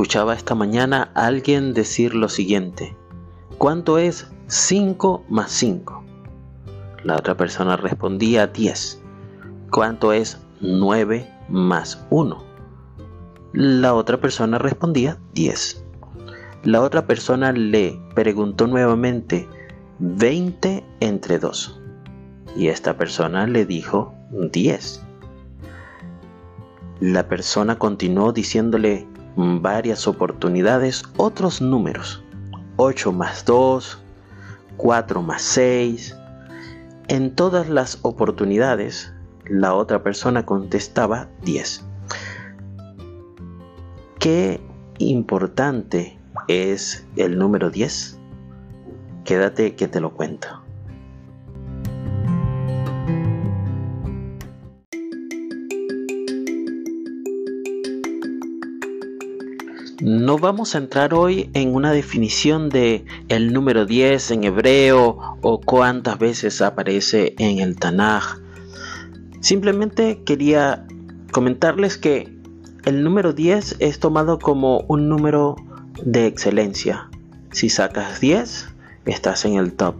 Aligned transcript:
Escuchaba 0.00 0.32
esta 0.32 0.54
mañana 0.54 1.10
a 1.14 1.26
alguien 1.26 1.74
decir 1.74 2.14
lo 2.14 2.30
siguiente. 2.30 2.96
¿Cuánto 3.58 3.98
es 3.98 4.32
5 4.46 5.26
más 5.28 5.50
5? 5.50 6.02
La 7.04 7.16
otra 7.16 7.36
persona 7.36 7.76
respondía 7.76 8.46
10. 8.46 9.02
¿Cuánto 9.70 10.14
es 10.14 10.40
9 10.62 11.28
más 11.50 12.02
1? 12.08 12.42
La 13.52 13.92
otra 13.92 14.18
persona 14.18 14.56
respondía 14.56 15.18
10. 15.34 15.84
La 16.64 16.80
otra 16.80 17.06
persona 17.06 17.52
le 17.52 18.00
preguntó 18.14 18.66
nuevamente 18.66 19.50
20 19.98 20.82
entre 21.00 21.38
2. 21.38 21.78
Y 22.56 22.68
esta 22.68 22.96
persona 22.96 23.46
le 23.46 23.66
dijo 23.66 24.14
10. 24.30 25.04
La 27.00 27.28
persona 27.28 27.78
continuó 27.78 28.32
diciéndole 28.32 29.06
varias 29.36 30.06
oportunidades 30.06 31.02
otros 31.16 31.60
números. 31.60 32.22
8 32.76 33.12
más 33.12 33.44
2, 33.44 33.98
4 34.76 35.22
más 35.22 35.42
6. 35.42 36.16
En 37.08 37.34
todas 37.34 37.68
las 37.68 37.98
oportunidades, 38.02 39.12
la 39.46 39.74
otra 39.74 40.02
persona 40.02 40.46
contestaba 40.46 41.28
10. 41.42 41.84
Qué 44.18 44.60
importante 44.98 46.18
es 46.48 47.06
el 47.16 47.38
número 47.38 47.70
10. 47.70 48.18
Quédate 49.24 49.74
que 49.74 49.88
te 49.88 50.00
lo 50.00 50.14
cuento. 50.14 50.59
No 60.30 60.38
vamos 60.38 60.76
a 60.76 60.78
entrar 60.78 61.12
hoy 61.12 61.50
en 61.54 61.74
una 61.74 61.90
definición 61.90 62.68
de 62.68 63.04
el 63.28 63.52
número 63.52 63.84
10 63.84 64.30
en 64.30 64.44
hebreo 64.44 65.18
o 65.40 65.60
cuántas 65.60 66.20
veces 66.20 66.62
aparece 66.62 67.34
en 67.38 67.58
el 67.58 67.74
Tanaj. 67.74 68.38
Simplemente 69.40 70.22
quería 70.22 70.86
comentarles 71.32 71.98
que 71.98 72.32
el 72.84 73.02
número 73.02 73.32
10 73.32 73.78
es 73.80 73.98
tomado 73.98 74.38
como 74.38 74.84
un 74.86 75.08
número 75.08 75.56
de 76.04 76.26
excelencia. 76.26 77.10
Si 77.50 77.68
sacas 77.68 78.20
10, 78.20 78.68
estás 79.06 79.44
en 79.44 79.56
el 79.56 79.72
top. 79.72 79.96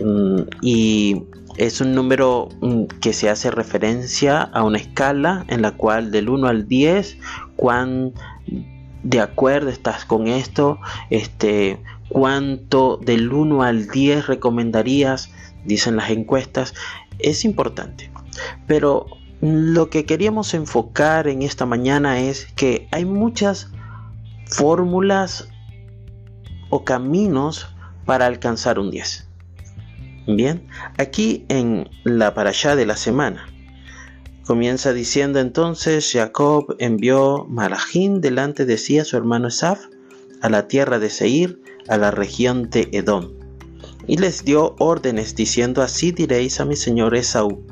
Mm, 0.00 0.42
y 0.62 1.24
es 1.56 1.80
un 1.80 1.92
número 1.92 2.50
mm, 2.60 2.84
que 3.00 3.12
se 3.12 3.30
hace 3.30 3.50
referencia 3.50 4.42
a 4.42 4.62
una 4.62 4.78
escala 4.78 5.44
en 5.48 5.62
la 5.62 5.72
cual 5.72 6.12
del 6.12 6.28
1 6.28 6.46
al 6.46 6.68
10, 6.68 7.18
cuán 7.56 8.12
de 9.06 9.20
acuerdo 9.20 9.70
estás 9.70 10.04
con 10.04 10.26
esto, 10.26 10.80
este, 11.10 11.80
cuánto 12.08 12.96
del 12.96 13.32
1 13.32 13.62
al 13.62 13.86
10 13.86 14.26
recomendarías, 14.26 15.30
dicen 15.64 15.94
las 15.94 16.10
encuestas, 16.10 16.74
es 17.20 17.44
importante. 17.44 18.10
Pero 18.66 19.06
lo 19.40 19.90
que 19.90 20.06
queríamos 20.06 20.54
enfocar 20.54 21.28
en 21.28 21.42
esta 21.42 21.66
mañana 21.66 22.18
es 22.18 22.46
que 22.56 22.88
hay 22.90 23.04
muchas 23.04 23.70
fórmulas 24.46 25.48
o 26.70 26.84
caminos 26.84 27.68
para 28.06 28.26
alcanzar 28.26 28.80
un 28.80 28.90
10. 28.90 29.28
Bien, 30.26 30.66
aquí 30.98 31.44
en 31.48 31.88
la 32.02 32.34
parashá 32.34 32.74
de 32.74 32.86
la 32.86 32.96
semana 32.96 33.46
comienza 34.46 34.92
diciendo 34.92 35.40
entonces 35.40 36.08
Jacob 36.12 36.76
envió 36.78 37.44
Malajín 37.48 38.20
delante 38.20 38.64
de 38.64 38.78
sí 38.78 38.98
a 38.98 39.04
su 39.04 39.16
hermano 39.16 39.48
Esaf 39.48 39.86
a 40.40 40.48
la 40.48 40.68
tierra 40.68 41.00
de 41.00 41.10
Seir, 41.10 41.60
a 41.88 41.96
la 41.96 42.12
región 42.12 42.70
de 42.70 42.88
Edom, 42.92 43.32
y 44.06 44.18
les 44.18 44.44
dio 44.44 44.76
órdenes 44.78 45.34
diciendo 45.34 45.82
así 45.82 46.12
diréis 46.12 46.60
a 46.60 46.64
mi 46.64 46.76
señor 46.76 47.16
Esaú, 47.16 47.66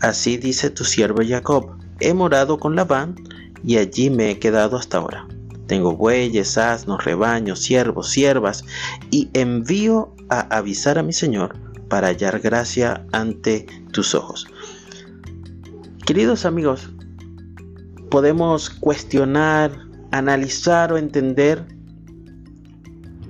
así 0.00 0.38
dice 0.38 0.70
tu 0.70 0.84
siervo 0.84 1.20
Jacob, 1.26 1.76
he 2.00 2.14
morado 2.14 2.58
con 2.58 2.74
Labán 2.74 3.16
y 3.62 3.76
allí 3.76 4.08
me 4.08 4.30
he 4.30 4.38
quedado 4.38 4.76
hasta 4.76 4.98
ahora. 4.98 5.26
Tengo 5.66 5.96
bueyes, 5.96 6.58
asnos, 6.58 7.04
rebaños, 7.04 7.60
siervos, 7.60 8.10
siervas, 8.10 8.64
y 9.10 9.30
envío 9.32 10.14
a 10.28 10.40
avisar 10.54 10.98
a 10.98 11.02
mi 11.02 11.14
Señor 11.14 11.56
para 11.88 12.08
hallar 12.08 12.40
gracia 12.40 13.06
ante 13.12 13.66
tus 13.90 14.14
ojos. 14.14 14.46
Queridos 16.06 16.44
amigos, 16.44 16.90
podemos 18.10 18.70
cuestionar, 18.70 19.72
analizar 20.10 20.92
o 20.92 20.98
entender 20.98 21.64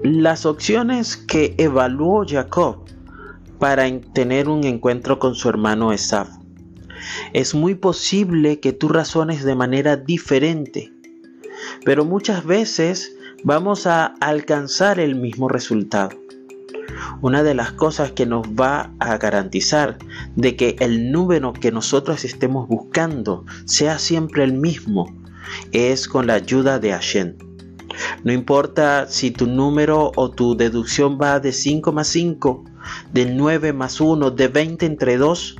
las 0.02 0.44
opciones 0.44 1.16
que 1.16 1.54
evaluó 1.58 2.24
Jacob 2.26 2.84
para 3.58 3.88
tener 4.12 4.48
un 4.48 4.64
encuentro 4.64 5.18
con 5.18 5.34
su 5.34 5.48
hermano 5.48 5.92
Esaf. 5.92 6.28
Es 7.32 7.54
muy 7.54 7.74
posible 7.74 8.60
que 8.60 8.72
tú 8.72 8.88
razones 8.88 9.44
de 9.44 9.54
manera 9.54 9.96
diferente 9.96 10.94
pero 11.84 12.04
muchas 12.04 12.44
veces 12.44 13.16
vamos 13.42 13.86
a 13.86 14.06
alcanzar 14.20 15.00
el 15.00 15.14
mismo 15.14 15.48
resultado. 15.48 16.23
Una 17.20 17.42
de 17.42 17.54
las 17.54 17.72
cosas 17.72 18.12
que 18.12 18.26
nos 18.26 18.46
va 18.48 18.92
a 18.98 19.16
garantizar 19.18 19.98
de 20.36 20.56
que 20.56 20.76
el 20.80 21.10
número 21.10 21.52
que 21.52 21.72
nosotros 21.72 22.24
estemos 22.24 22.68
buscando 22.68 23.44
sea 23.64 23.98
siempre 23.98 24.44
el 24.44 24.52
mismo 24.52 25.14
es 25.72 26.08
con 26.08 26.26
la 26.26 26.34
ayuda 26.34 26.78
de 26.78 26.92
Hashem. 26.92 27.36
No 28.24 28.32
importa 28.32 29.06
si 29.08 29.30
tu 29.30 29.46
número 29.46 30.12
o 30.16 30.30
tu 30.30 30.56
deducción 30.56 31.18
va 31.20 31.40
de 31.40 31.52
5 31.52 31.92
más 31.92 32.08
5, 32.08 32.64
de 33.12 33.26
9 33.26 33.72
más 33.72 34.00
1, 34.00 34.30
de 34.32 34.48
20 34.48 34.86
entre 34.86 35.16
2, 35.16 35.56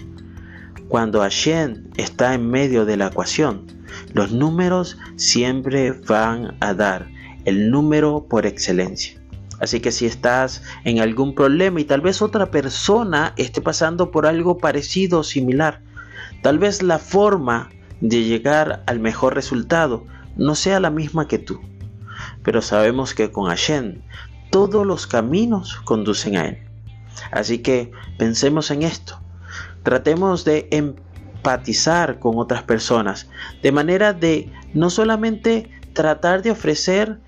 cuando 0.89 1.21
Hashem 1.21 1.91
está 1.97 2.35
en 2.35 2.51
medio 2.51 2.85
de 2.85 2.97
la 2.97 3.07
ecuación, 3.09 3.67
los 4.13 4.33
números 4.33 4.99
siempre 5.17 5.93
van 5.93 6.57
a 6.61 6.75
dar 6.75 7.09
el 7.45 7.71
número 7.71 8.27
por 8.29 8.47
excelencia. 8.47 9.21
Así 9.61 9.81
que 9.81 9.93
si 9.93 10.07
estás 10.07 10.63
en 10.85 11.01
algún 11.01 11.35
problema 11.35 11.81
y 11.81 11.85
tal 11.85 12.01
vez 12.01 12.23
otra 12.23 12.51
persona 12.51 13.33
esté 13.37 13.61
pasando 13.61 14.11
por 14.11 14.27
algo 14.27 14.59
parecido 14.59 15.21
o 15.21 15.25
similar, 15.25 15.81
tal 16.43 16.59
vez 16.59 16.83
la 16.83 16.99
forma 16.99 17.71
de 18.01 18.25
llegar 18.25 18.83
al 18.87 19.01
mejor 19.01 19.35
resultado 19.35 20.05
no 20.37 20.55
sea 20.55 20.81
la 20.81 20.91
misma 20.91 21.29
que 21.29 21.39
tú. 21.39 21.61
Pero 22.43 22.63
sabemos 22.63 23.15
que 23.15 23.31
con 23.31 23.47
Hashem 23.47 24.03
todos 24.51 24.87
los 24.87 25.07
caminos 25.07 25.77
conducen 25.85 26.37
a 26.37 26.47
Él. 26.47 26.59
Así 27.31 27.59
que 27.59 27.91
pensemos 28.19 28.71
en 28.71 28.83
esto. 28.83 29.21
Tratemos 29.83 30.45
de 30.45 30.69
empatizar 30.71 32.19
con 32.19 32.39
otras 32.39 32.63
personas, 32.63 33.29
de 33.63 33.73
manera 33.73 34.13
de 34.13 34.51
no 34.73 34.91
solamente 34.91 35.71
tratar 35.93 36.43
de 36.43 36.51
ofrecer 36.51 37.21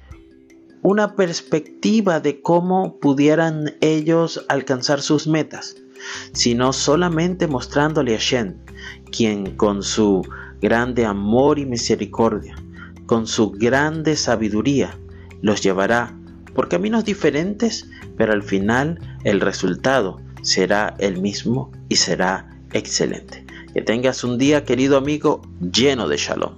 una 0.87 1.17
perspectiva 1.17 2.21
de 2.21 2.41
cómo 2.41 3.01
pudieran 3.01 3.75
ellos 3.81 4.47
alcanzar 4.49 5.03
sus 5.03 5.27
metas, 5.27 5.75
sino 6.31 6.73
solamente 6.73 7.49
mostrándole 7.49 8.15
a 8.15 8.19
Shen, 8.21 8.63
quien 9.11 9.57
con 9.57 9.83
su 9.83 10.23
grande 10.61 11.05
amor 11.05 11.59
y 11.59 11.67
misericordia, 11.67 12.55
con 13.07 13.27
su 13.27 13.51
grande 13.51 14.15
sabiduría, 14.15 14.97
los 15.43 15.61
llevará 15.61 16.17
por 16.55 16.69
caminos 16.69 17.05
diferentes, 17.05 17.91
pero 18.17 18.33
al 18.33 18.45
final 18.45 19.01
el 19.25 19.41
resultado 19.41 20.21
será 20.43 20.95
el 21.01 21.21
mismo 21.21 21.73
y 21.89 21.97
será 21.97 22.57
excelente. 22.75 23.45
Que 23.75 23.83
tengas 23.83 24.23
un 24.23 24.39
día, 24.39 24.65
querido 24.65 24.97
amigo, 24.97 25.43
lleno 25.73 26.07
de 26.07 26.17
shalom. 26.17 26.55